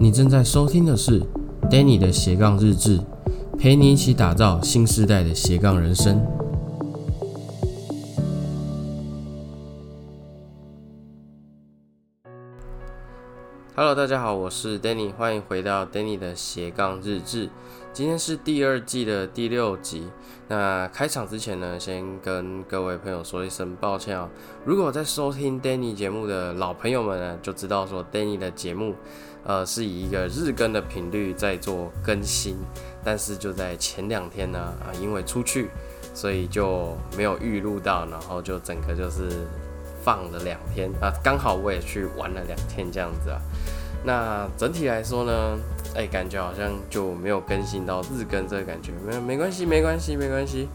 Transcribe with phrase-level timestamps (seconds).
[0.00, 1.20] 你正在收听的是
[1.62, 3.00] Danny 的斜杠日志，
[3.58, 6.24] 陪你一起打造新时代的斜杠人生。
[13.74, 17.50] Hello，大家好，我是 Danny，欢迎回到 Danny 的斜杠日志。
[17.92, 20.06] 今天是第二季的第六集。
[20.46, 24.28] 那开场之前呢，先跟各位朋友说一声抱歉哦。
[24.64, 28.94] 如果在收听 Danny 节目的老朋友们呢，就知道说 Danny 的节目，
[29.48, 32.56] 呃，是以一个日更的频率在做更新。
[33.02, 35.70] 但是就在前两天呢，啊，因为出去，
[36.14, 39.30] 所以就没有预录到，然后就整个就是
[40.04, 43.40] 放了两天啊，刚好我也去玩了两天这样子啊。
[44.04, 45.58] 那整体来说呢？
[45.94, 50.68] 哎，感觉好像就没有更新到日更这个感觉，没没关系，没关系，没关系，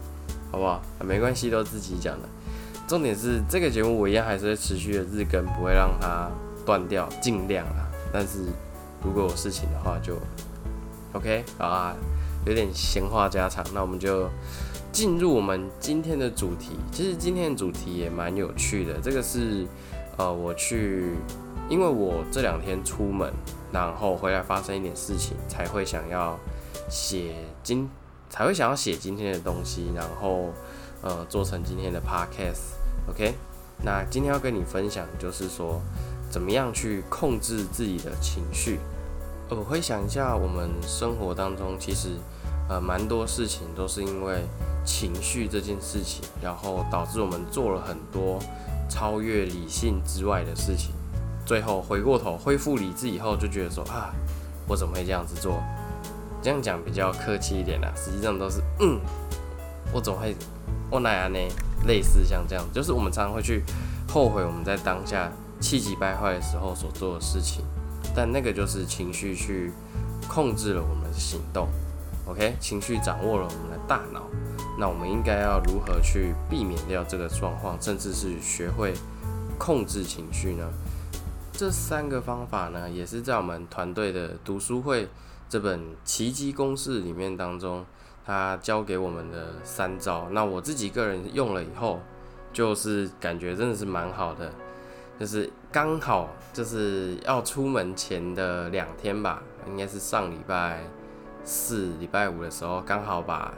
[0.50, 0.82] 好不好？
[1.04, 2.28] 没关系，都自己讲的。
[2.88, 6.28] 重点是这个节目我一样还是会持续的日更，不会让它
[6.66, 7.83] 断掉，尽量啊。
[8.14, 8.44] 但是
[9.02, 10.16] 如果有事情的话，就
[11.14, 11.96] OK 啊，
[12.46, 14.30] 有点闲话家常，那我们就
[14.92, 16.78] 进入我们今天的主题。
[16.92, 19.66] 其实今天的主题也蛮有趣的，这个是
[20.16, 21.16] 呃，我去，
[21.68, 23.32] 因为我这两天出门。
[23.72, 26.38] 然后回来发生一点事情，才会想要
[26.88, 27.90] 写今，
[28.30, 30.52] 才会想要写今天的东西，然后
[31.02, 32.76] 呃做成今天的 podcast。
[33.10, 33.34] OK，
[33.82, 35.80] 那今天要跟你分享就是说，
[36.34, 38.80] 怎么样去控制自己的情绪。
[39.50, 42.16] 我会想一下，我们生活当中其实
[42.68, 44.42] 呃蛮多事情都是因为
[44.84, 48.40] 情绪这件事情，然后导致我们做了很多
[48.90, 50.90] 超越理性之外的事情。
[51.46, 54.12] 最后回过头恢复理智以后，就觉得说啊，
[54.66, 55.62] 我怎么会这样子做？
[56.42, 58.98] 这样讲比较客气一点啦，实际上都是嗯，
[59.92, 60.34] 我怎么会
[60.90, 61.38] 我哪样呢？
[61.86, 63.62] 类似像这样，就是我们常常会去
[64.08, 65.30] 后悔我们在当下
[65.64, 67.64] 气急败坏的时候所做的事情，
[68.14, 69.72] 但那个就是情绪去
[70.28, 71.66] 控制了我们的行动。
[72.26, 74.24] OK，情绪掌握了我们的大脑，
[74.78, 78.92] 那我们应该要如何去避免掉这个状况，甚至是学会
[79.58, 80.68] 控制情绪呢？
[81.54, 85.08] 这三个方法呢，也是在我们团队的读书会
[85.48, 87.86] 这本奇迹公式里面当中，
[88.26, 90.28] 他教给我们的三招。
[90.30, 92.00] 那我自己个人用了以后，
[92.52, 94.52] 就是感觉真的是蛮好的，
[95.18, 100.80] 就是刚好就是要出门前的两天吧，应该是上礼拜
[101.44, 103.54] 四、礼拜五的时候，刚好把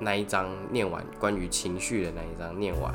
[0.00, 2.92] 那一章念完，关于情绪的那一章念完。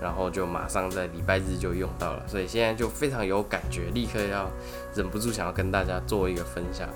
[0.00, 4.50] 然后就马上在礼拜日就用到了，所以现在就非常有感觉，立刻要
[4.94, 6.88] 忍不住想要跟大家做一个分享。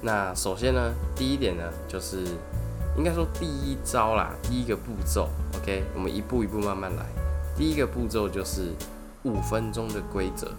[0.00, 2.24] 那首先呢，第一点呢，就是
[2.96, 7.04] 应该说第一招啦，第一个步骤，OK，我们一步一步慢慢来。
[7.56, 8.72] 第一个步骤就是
[9.24, 10.52] 五分钟的规则。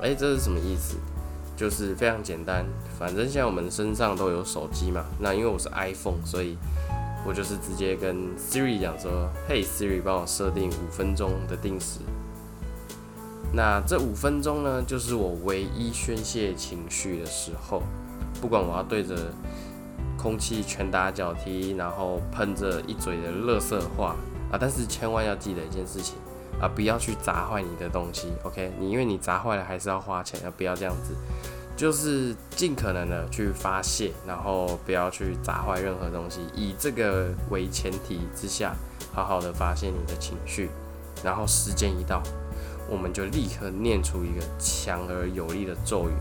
[0.00, 0.96] 哎，这是什么意思？
[1.56, 2.66] 就是非常简单，
[2.98, 5.04] 反正现在我们身上都有手机嘛。
[5.20, 6.58] 那因为我是 iPhone，所以
[7.24, 12.00] 我就是直接跟 Siri 讲说：“嘿，Siri，帮我设定五分钟的定时。
[13.52, 17.82] 那这五分钟呢，就是我唯一宣泄情绪的时候。
[18.40, 19.16] 不管我要对着
[20.18, 24.16] 空气拳打脚踢，然后喷着一嘴的垃圾话
[24.50, 26.16] 啊，但是千万要记得一件事情
[26.60, 28.32] 啊，不要去砸坏你的东西。
[28.42, 31.14] OK，你因为你砸坏了还是要花钱，啊不要这样子？”
[31.76, 38.76] 就是尽可能的去发泄，然后不要去砸坏任何东西，以这个为前提之下，
[39.12, 40.70] 好好的发泄你的情绪，
[41.24, 42.22] 然后时间一到，
[42.88, 46.12] 我们就立刻念出一个强而有力的咒语，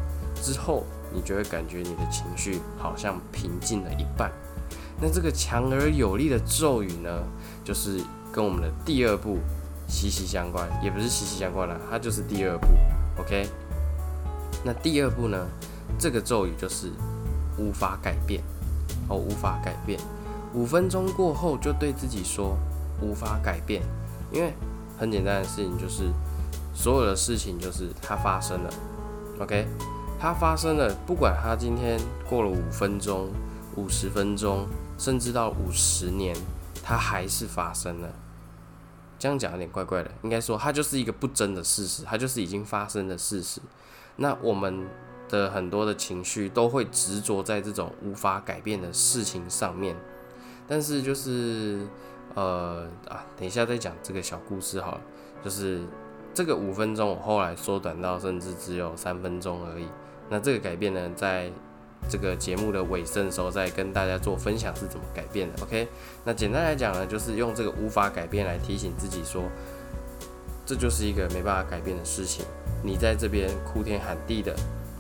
[0.42, 0.84] 之后
[1.14, 4.32] 你就会感觉你的情绪好像平静了一半。
[5.00, 7.24] 那这个强而有力的咒语呢，
[7.64, 8.02] 就是
[8.32, 9.38] 跟我们的第二步
[9.88, 12.68] 息息相关，也不是息息相关了，它就是第二步
[13.20, 13.48] ，OK。
[14.64, 15.46] 那第二步呢？
[16.00, 16.90] 这个咒语就是
[17.58, 18.42] 无法改变
[19.10, 20.00] 哦，无法改变。
[20.54, 22.58] 五分钟过后就对自己说
[23.02, 23.84] 无法改变，
[24.32, 24.54] 因为
[24.98, 26.10] 很简单的事情就是
[26.74, 28.74] 所有的事情就是它发生了
[29.42, 29.68] ，OK，
[30.20, 33.30] 它发生了，不管它今天过了五分钟、
[33.76, 34.66] 五十分钟，
[34.98, 36.36] 甚至到五十年，
[36.82, 38.08] 它还是发生了。
[39.24, 43.62] 这样讲有点怪怪的，应该说它就是一个不争的事实，它就是已经发生的事实。
[44.18, 44.86] 那我们
[45.30, 49.96] 的很多的情绪都会执着在这种无法改变的事情上面，
[50.68, 51.88] 但是就是
[52.36, 55.02] 呃啊，等一下再讲这个小故事好了。
[55.42, 55.82] 就是
[56.34, 59.88] 这个五分钟，我后来缩短到甚至只有三分钟而已。
[60.30, 61.50] 那这个改变呢，在
[62.10, 65.64] 这个节目的尾声的时候再跟大家做分享是怎么改变的。
[65.64, 65.88] OK，
[66.26, 69.44] 那简单来讲呢，就是用这个无法改变来提醒自己说，
[70.66, 72.46] 这就是一个没办法改变的事情。
[72.84, 74.56] 你在这边哭天喊地的，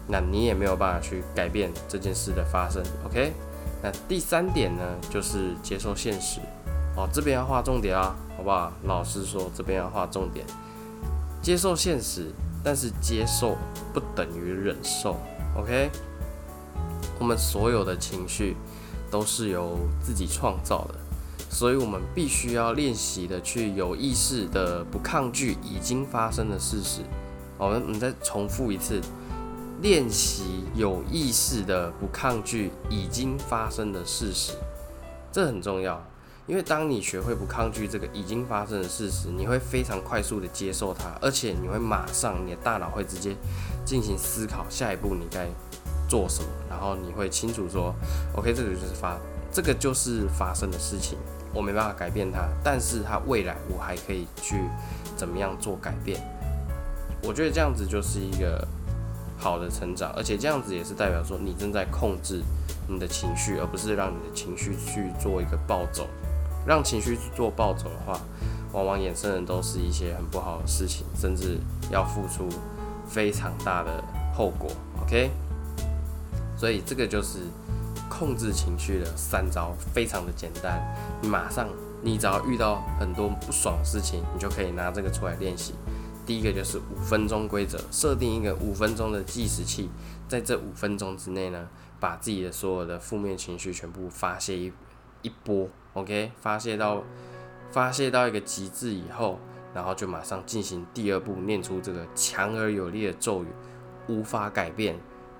[0.07, 2.81] 那你也没有办法去改变这件事的发生。
[3.05, 3.33] OK，
[3.81, 6.39] 那第三点呢，就是接受现实。
[6.95, 8.71] 哦，这边要画重点啊，好不好？
[8.83, 10.45] 老师说这边要画重点，
[11.41, 12.27] 接受现实，
[12.63, 13.57] 但是接受
[13.93, 15.17] 不等于忍受。
[15.57, 15.89] OK，
[17.19, 18.55] 我们所有的情绪
[19.09, 20.95] 都是由自己创造的。
[21.49, 27.01] 所以，我们必须要练习的去有意识的不抗拒已经发生的事实。
[27.59, 28.99] 我们，我们再重复一次，
[29.81, 34.53] 练习有意识的不抗拒已经发生的事实，
[35.31, 36.03] 这很重要。
[36.47, 43.35] 因为当你学会不抗拒这个已经发生的事实，你会非常快速的接受它，而且你会马上，你的大脑会直接
[43.85, 45.47] 进行思考下一步你该
[46.13, 47.91] 做什么，然后你会清楚说
[48.35, 49.17] ，OK，这个就是发，
[49.51, 51.17] 这个就是发生的事情。
[51.51, 54.63] 我没办法改变它，但是它未来我还可以去
[55.17, 56.21] 怎么样做改变？
[57.23, 58.63] 我觉得这样子就是一个
[59.39, 62.43] 好的成长，而且这样子也是代表说你正在控制
[62.87, 66.05] 你的情绪，而不是让你的情绪去做一个暴走。
[66.63, 68.19] 让情绪去做暴走的话，
[68.71, 71.57] 往往衍生的都是一些很不好的事情，甚至
[71.89, 72.47] 要付出
[73.07, 74.69] 非常大的后果。
[75.01, 75.31] OK，
[76.63, 77.39] 所以这个就是。
[78.09, 80.79] 控制情绪的三招非常的简单，
[81.19, 81.67] 你马上，
[82.03, 85.73] 你只要遇到很多不爽的事情，你就可以拿这个出来练习。
[86.23, 89.89] 第一个就是五分钟规则，设定一个五分钟的计时器，
[90.27, 91.67] 在这五分钟之内呢，
[91.99, 94.71] 把自己的所有的负面情绪全部发泄一
[95.23, 97.01] 一波，OK，发泄到
[97.71, 99.39] 发泄到一个极致以后，
[99.73, 103.47] 然后就马上进行第二步，念出这个强而有力的咒语，
[104.07, 104.95] 无法改变。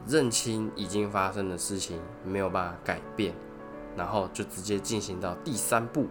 [0.07, 3.33] 认清已经发生的事情没有办法改变，
[3.95, 6.07] 然后就直接进行到第三步，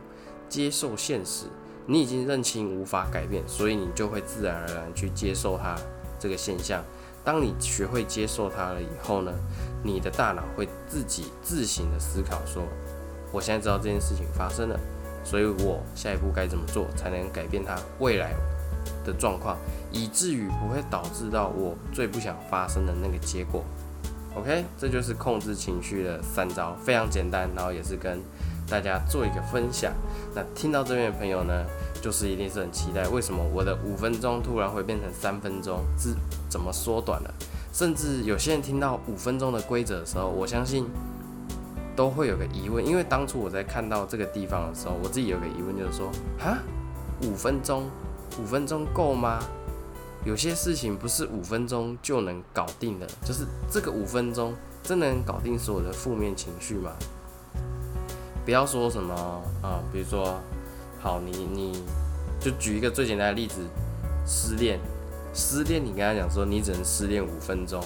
[0.49, 1.47] 接受现实。
[1.85, 5.77] 你已经认清无法改变，所以你就会自然而然去接受它
[6.19, 6.83] 这个现象。
[7.25, 9.33] 当你学会接受它了以后呢，
[9.83, 12.63] 你的大脑会自己自行的思考说：
[13.33, 14.79] 我现在知道这件事情发生了，
[15.25, 18.33] 所以我下一步该怎么做才能改变它未来
[19.05, 19.57] 的状况，
[19.91, 23.65] 以至于不会导致到我最不想发生的那个结果。
[24.35, 28.19] OK，这就是控制情绪的三招，非常简单，然后也是跟
[28.69, 29.93] 大家做一个分享。
[30.35, 31.67] 那听到这边的朋友呢，
[32.01, 36.15] 就是一定是很期待，为什么我的五分钟突然会变成三分钟，是
[36.49, 37.35] 怎么缩短了？
[37.75, 40.87] 甚至有些人听到五分钟的规则的时候，我相信
[41.95, 46.57] 都会有个疑问，因为当初我在看到这个地方的时候，我自己有个疑问，就是说，哈，
[47.23, 47.91] 五分钟，
[48.41, 49.39] 五分钟够吗？
[50.25, 56.93] 有些事情不是五分钟就能搞定的，就是这个五分钟真能搞定所有的负面情绪吗？
[58.45, 59.15] 不要说什么
[59.63, 60.41] 啊，比如说，
[61.01, 61.83] 好，你你
[62.41, 63.63] 就举一个最简单的例子，
[64.25, 64.79] 失恋，
[65.35, 67.83] 失恋，你跟他讲说你只能失恋五分钟，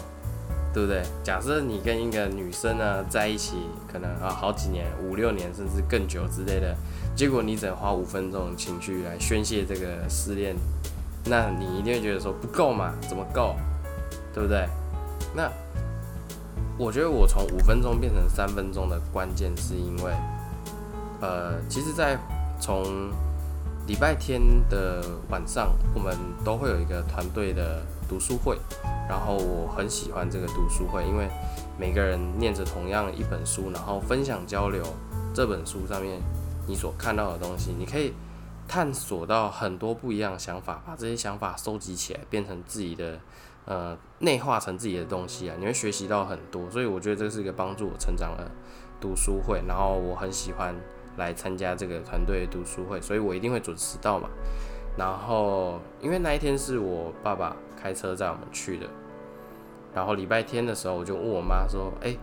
[0.74, 1.02] 对不对？
[1.24, 3.56] 假设你跟一个女生呢在一起，
[3.90, 6.76] 可能啊好几年，五六年甚至更久之类的，
[7.14, 10.54] 结果你只能花五分钟情绪来宣泄这个失恋。
[11.28, 12.93] 那你一定会觉得说不够嘛？
[13.08, 13.56] 怎么够？
[14.32, 14.69] 对不对？
[15.34, 15.50] 那
[16.78, 20.12] 我觉得我从五分钟变成三分钟的关键是因为，
[21.20, 22.17] 呃，其实，在
[22.61, 23.11] 从
[23.87, 28.58] 礼拜天的晚上，我们都会有一个团队的读书会，
[29.08, 31.29] 然后我很喜欢这个读书会，因为
[31.79, 34.84] 每个人念着同样一本书，然后分享交流
[35.34, 36.20] 这本书上面
[36.67, 38.12] 你所看到的东西，你可以。
[38.69, 43.19] 探索到很多不一样的想法，把这些想法收集起来，变成自己的，
[43.65, 45.56] 呃，内化成自己的东西啊！
[45.58, 48.51] 你会学习到很多，所以我觉得这是一个帮助我成长的
[49.01, 49.63] 读书会。
[49.67, 50.75] 然后我很喜欢
[51.17, 54.29] 来参加这个团队读书会，所以我一定会准时到嘛。
[54.96, 58.87] 然后因为那一天是我爸爸开车载我们去的，
[59.94, 62.17] 然后礼拜天的时候，我就问我妈说：“哎，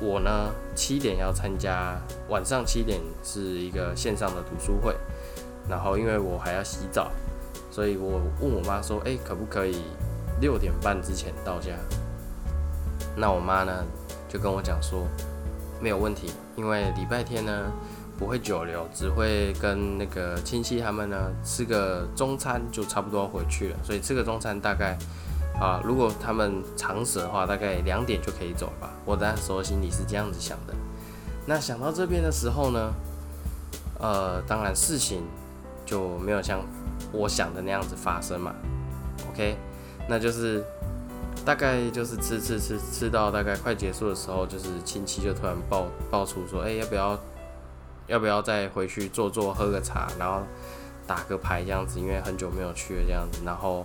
[0.00, 1.96] 我呢七点要参加，
[2.28, 4.94] 晚上七点是一个线上的读书会。”
[5.68, 7.10] 然后因为我还要洗澡，
[7.70, 9.82] 所以我问我妈说：“哎，可不可以
[10.40, 11.70] 六点半之前到家？”
[13.16, 13.84] 那我妈呢
[14.28, 15.06] 就跟我讲说
[15.80, 17.70] ：“没有问题，因为礼拜天呢
[18.18, 23.76] 不会久留，只会跟那个亲戚他们呢吃个中餐，就差不多回去了。
[23.84, 24.98] 所以吃个中餐大概
[25.60, 30.74] 啊，如果他们长舍的话，大概两点就可以走吧。”我那时心里是这样子想的。
[31.46, 32.92] 那想到这边的时候呢，
[34.00, 35.22] 呃，当然事情。
[35.84, 36.60] 就没有像
[37.12, 38.54] 我想的那样子发生嘛
[39.30, 39.56] ，OK，
[40.08, 40.64] 那就是
[41.44, 47.18] 大概就是吃吃吃吃到大概快结束的时候，就是亲戚就突然爆爆出说，哎，要不要
[48.06, 50.42] 要不要再回去坐坐喝个茶，然后
[51.06, 53.84] 打个牌这样子，因为很久没有去了这样子，然后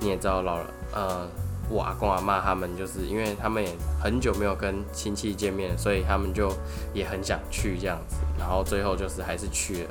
[0.00, 0.58] 你也知道老
[0.94, 1.26] 呃
[1.68, 3.70] 我阿公阿妈他们，就是因为他们也
[4.00, 6.52] 很久没有跟亲戚见面，所以他们就
[6.92, 9.90] 也很想去这样子，然后最后就是还是去了，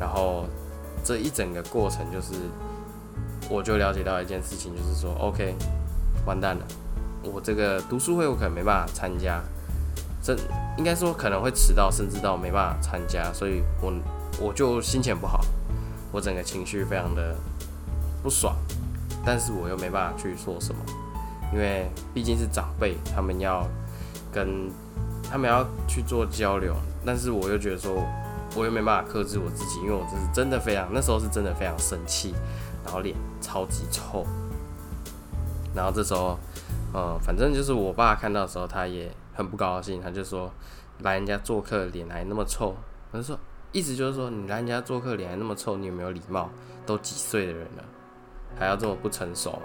[0.00, 0.46] 然后
[1.06, 2.32] 这一整个过程就是，
[3.48, 5.54] 我就了解到一件事情，就是说，OK，
[6.26, 6.66] 完蛋了，
[7.22, 9.40] 我这个读书会我可能没办法参加，
[10.20, 10.36] 这
[10.76, 13.92] 应该说可能会迟到，甚至到没办法参加，所以我
[14.40, 15.46] 我就心情不好，
[16.10, 17.36] 我整个情绪非常的
[18.20, 18.56] 不爽。
[19.24, 20.80] 但是我又没办法去说什么，
[21.52, 23.64] 因为毕竟是长辈，他们要
[24.32, 24.70] 跟
[25.30, 28.04] 他们要去做交流，但是我又觉得说，
[28.56, 32.34] 我又没办法克制我自己，因为我这是真的非常那时候是真的非常生气，
[32.82, 34.24] 然后脸超级臭，
[35.74, 36.38] 然后这时候，
[36.94, 40.50] 呃，反正就是我爸看到的时候，他也很不高兴，他就说
[41.02, 42.74] 来人家做客脸还那么臭，
[43.12, 43.38] 他说
[43.72, 46.48] 意思就是说你来人家做客脸还那么臭，你有没有礼貌？
[46.86, 47.84] 都几岁的人了。
[48.58, 49.62] 还要这么不成熟嘛？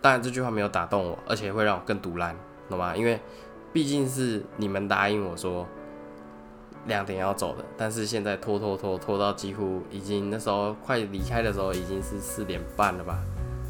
[0.00, 2.34] 当然这句话没有打动我，而且会让我更堵烂，
[2.70, 2.96] 懂吗？
[2.96, 3.20] 因为
[3.70, 5.66] 毕竟是你们答应我说
[6.86, 13.18] 两点要走的，但是现在拖拖拖拖到几乎已经那时候快离开的时候已经是四点半了吧，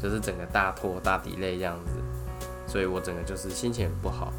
[0.01, 1.91] 就是整个大拖大底累这样子，
[2.67, 4.33] 所以我整个就是心情很不好。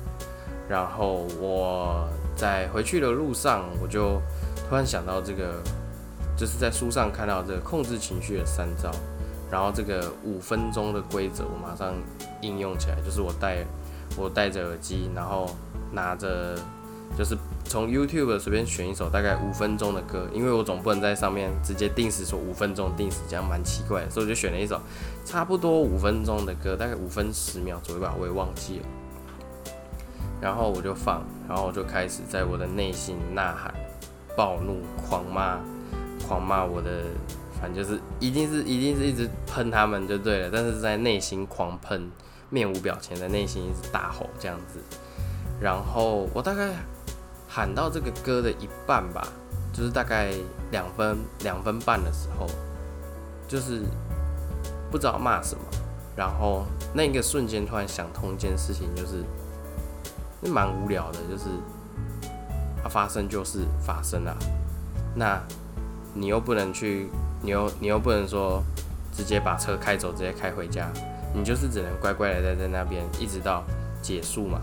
[0.68, 4.20] 然后我在回去的路上，我就
[4.68, 5.62] 突然想到这个，
[6.36, 8.90] 就是在书上看到这个控制情绪的三招。
[9.50, 11.94] 然后这个五分钟的规则，我马上
[12.40, 13.64] 应用起来，就是我戴
[14.16, 15.48] 我戴着耳机，然后
[15.92, 16.56] 拿着
[17.16, 17.36] 就是
[17.74, 24.80] 从 YouTube 随便选一首大概五分钟的歌，因为我总不能在上面直接定时说五分钟定时，这样蛮奇怪的，所以我就选了一首
[25.24, 28.86] 差不多五分钟的歌，大概五分十秒左右吧，我也忘记了。
[30.40, 33.74] 然后我就放，然后我就开始在我的内心呐喊、
[34.36, 35.58] 暴怒、狂骂、
[36.28, 37.02] 狂骂我的。
[37.60, 42.08] 反正就是一定是一定是一直喷他们就对了，但是在内心狂喷，
[42.50, 44.78] 面无表情，在内心一直大吼这样子。
[45.60, 46.70] 然后我大概
[47.54, 49.24] 喊到这个歌的一半吧，
[49.72, 50.34] 就是大概
[50.72, 52.48] 两分两分半的时候，
[53.46, 53.82] 就是
[54.90, 55.62] 不知道骂什么。
[56.16, 59.22] 然后那个瞬间突然想通一件事情，就是
[60.50, 61.44] 蛮无聊的，就是
[62.82, 64.36] 它发生就是发生了，
[65.14, 65.40] 那
[66.12, 67.08] 你又不能去。
[67.40, 68.64] 你又你又不能说
[69.14, 70.90] 直接把车开走，直接开回家，
[71.34, 73.62] 你就是只能乖乖的待在那边，一直到
[74.00, 74.62] 结束嘛。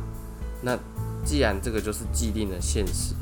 [0.64, 0.76] 那
[1.24, 3.16] 既然这个就是既定的现实，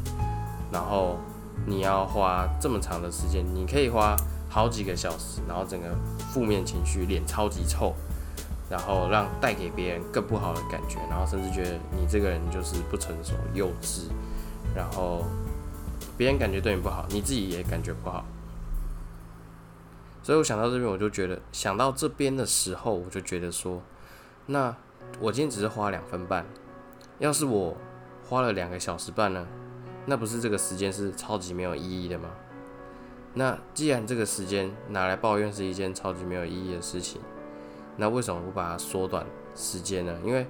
[0.71, 1.17] 然后
[1.65, 4.15] 你要花这么长的时间，你可以花
[4.49, 5.95] 好几个小时，然后整个
[6.31, 7.93] 负面情绪脸超级臭，
[8.69, 14.03] 然后让带给别人更不好的感觉，然后甚至觉得你这个人就是不成熟、幼稚，
[14.75, 15.23] 然后
[16.17, 18.25] 别人感觉对你不好，你自己也感觉不好。
[20.21, 23.81] 所以我想到这边，我就觉得想到这边的时候，我就觉得说，
[24.45, 24.75] 那
[25.19, 26.45] 我今天只是花两分半，
[27.17, 27.75] 要是我
[28.29, 29.43] 花了两个小时半呢，
[30.05, 32.29] 那不是这个时间是超级没有意义的吗？
[33.33, 37.19] 那既然这个时间拿来抱怨是一件超级没有意义的事情，
[37.97, 40.13] 那为什么不把它缩短时间呢？
[40.23, 40.45] 因为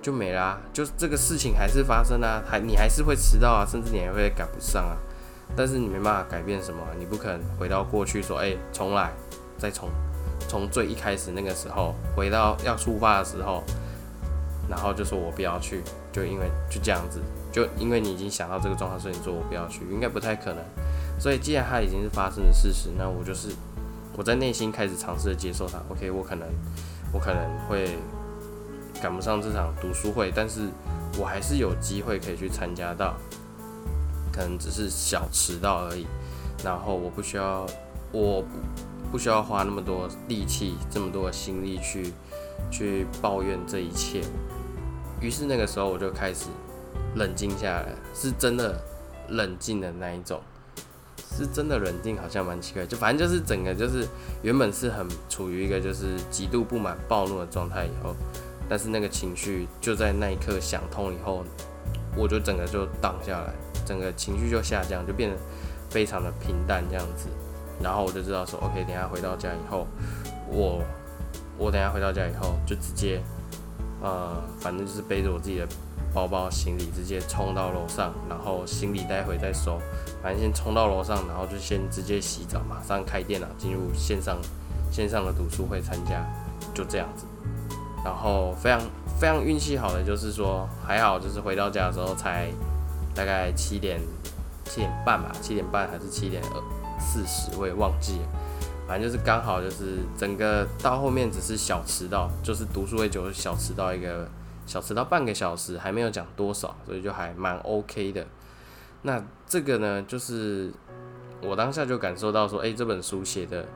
[0.00, 4.96] 就没啦，就这个事情还是发生啊，还你还是会迟到啊，甚至你还会赶不上啊。
[5.54, 9.12] 但是你没办法改变什么，你不可能回到过去说，哎，重来，
[9.58, 9.90] 再从
[10.48, 13.62] 从最一开始那个时候回到要出发的时候，
[14.68, 17.20] 然后就说我不要去，就因为就这样子，
[17.52, 20.64] 就因为你已经想到这个状况，所以你说我不要去，应该不太可能。
[21.18, 23.48] 所以既然它已经是发生的事实，那我就是
[24.16, 25.78] 我在内心开始尝试的接受它。
[25.90, 26.48] OK，我可能
[27.12, 27.96] 我可能会
[29.00, 30.68] 赶不上这场读书会，但是
[31.18, 33.14] 我还是有机会可以去参加到。
[34.32, 36.08] 可能只是小迟到而已，
[36.64, 37.64] 然后我不需要，
[38.10, 38.48] 我不
[39.12, 42.12] 不需要花那么多力气，这么多的心力去
[42.70, 44.22] 去抱怨这一切。
[45.20, 46.46] 于是那个时候我就开始
[47.16, 48.78] 冷静下来，是真的
[49.28, 50.40] 冷静的那一种，
[51.36, 52.84] 是真的冷静，好像蛮奇怪。
[52.84, 54.06] 就反正就是整个就是
[54.42, 58.14] 原本是很处于一个就是极度不满、暴怒的状态，以后，
[58.68, 61.44] 但是那个情绪就在那一刻想通以后，
[62.16, 63.52] 我就整个就荡下来。
[63.86, 65.36] 整个情绪就下降，就变得
[65.90, 67.28] 非常的平淡这样子，
[67.82, 69.86] 然后我就知道说，OK，等下回到家以后，
[70.48, 70.82] 我
[71.58, 73.22] 我等下回到家以后就直接，
[74.02, 75.66] 呃，反正就是背着我自己的
[76.12, 79.80] 包包行李，直接冲到楼上，然后行李待会再收，
[80.22, 84.38] 反正先冲到楼上，然后就先直接洗澡，马上开电脑进入线上
[84.90, 86.24] 线上的读书会参加，
[86.74, 87.24] 就这样子，
[88.04, 88.80] 然后非常
[89.18, 92.48] 非常运气好的就是说还好，就是回到家的时候才。
[93.16, 94.00] 大概七点
[94.64, 98.26] 七点半吧，七点半还是七点二四十，我也忘记了。
[98.86, 104.28] 反正就是刚好就是整个到后面只是小迟到，就是读书会就小迟到一个
[104.66, 108.26] 小迟到半个小时，还没有讲多少，所以就还蛮 OK 的。
[109.00, 110.70] 那这个呢，就是
[111.40, 113.66] 我当下就感受到说，诶，这本书写的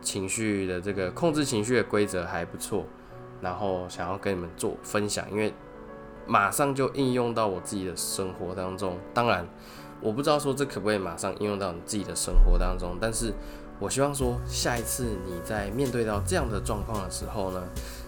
[0.00, 2.86] 情绪的这个控制情绪的规则还不错，
[3.42, 5.52] 然后想要跟你们做分享，因为
[6.26, 8.98] 马上就应用到我自己的生活当中。
[9.12, 9.46] 当然，
[10.00, 13.34] 我不知道说这可不可以马上应用到你自己的生活当中，但是。
[13.80, 17.62] 我希望说，下一次你在面对到这样的状况的时候呢，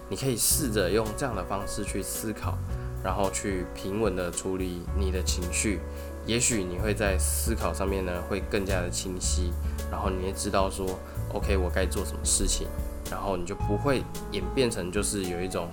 [0.07, 2.55] 你可以试着用这样的方式去思考，
[3.03, 5.79] 然后去平稳的处理你的情绪。
[6.27, 9.51] 也许你会在思考上面呢会更加的清晰，
[9.91, 10.87] 然后你也知道说
[11.33, 12.67] ，OK，我该做什么事情，
[13.09, 15.67] 然后你就不会演变成就是有一种，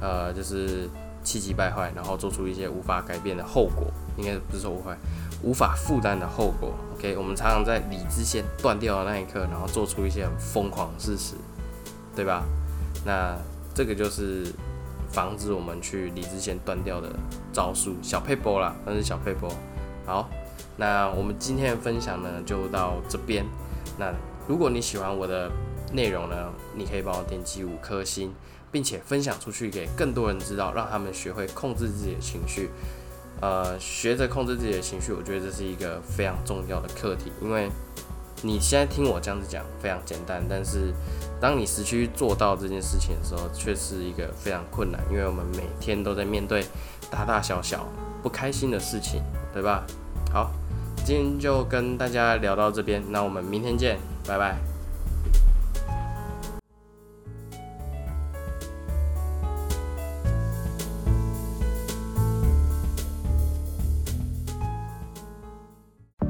[0.00, 0.88] 呃，就是
[1.24, 3.88] 气急败坏，然后做出一些无法改变的后果。
[4.16, 4.96] 应该不是说无法
[5.42, 6.74] 无法负担的后果。
[6.96, 11.34] OK，我们常常在理智线断掉的那一刻，然后做出一些疯狂的事实，
[12.14, 12.44] 对吧？
[13.04, 13.36] 那
[13.74, 14.46] 这个就是
[15.10, 17.10] 防止我们去理智线断掉的
[17.52, 19.52] 招数，小配波啦，那是小配波。
[20.06, 20.30] 好，
[20.76, 23.44] 那我们今天的分享呢就到这边。
[23.98, 24.12] 那
[24.48, 25.50] 如果你喜欢我的
[25.92, 28.32] 内容呢，你可以帮我点击五颗星，
[28.72, 32.70] 并且分享出去给更多人知道，让他们学会控制自己的情绪。
[33.40, 37.30] 呃，学着控制自己的情绪，我觉得这是一个非常重要的课题。
[37.42, 37.70] 因为
[38.42, 40.92] 你现在听我这样子讲非常简单，但是
[41.40, 45.00] 当你实际做到这件事情的时候，却是一个非常困难。
[45.10, 46.64] 因为我们每天都在面对
[47.10, 47.86] 大大小小
[48.22, 49.86] 不开心的事情，对吧？
[50.32, 50.50] 好，
[51.04, 54.75] 今天就跟大家聊到这边，那我们明天见，拜拜。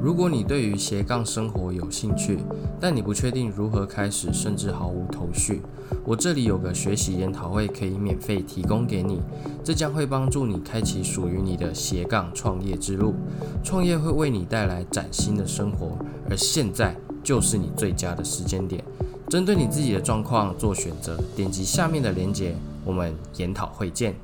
[0.07, 2.39] 如果你对于斜杠生活有兴趣，
[2.79, 5.61] 但你不确定如何开始，甚至毫无头绪，
[6.05, 9.21] 我这里有个学习研讨会可以免费提供给你，
[9.65, 13.17] 这将会帮助你开启属于你的斜杠创业之路。
[13.65, 15.99] 创业会为你带来崭新的生活，
[16.31, 18.85] 而现在就是你最佳的时间点。
[19.29, 24.15] 针对你自己的状况做选择，点击下面的链接，我们研讨会见。